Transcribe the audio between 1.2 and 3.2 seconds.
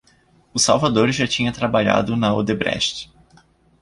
tinha trabalhado na Odebrecht.